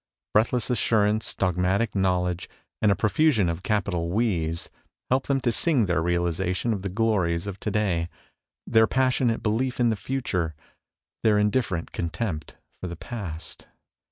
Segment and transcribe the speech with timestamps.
[0.33, 2.49] Breathless assurance, dogmatic knowledge,
[2.81, 4.67] and a profusion of capital" we" s
[5.11, 8.09] help them to sing their realization of the glories of to day,
[8.65, 10.55] their passionate belief in the future,
[11.21, 13.67] their indifferent contempt for the past.